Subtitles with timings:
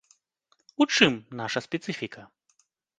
[0.81, 1.13] У чым
[1.43, 2.21] наша спецыфіка?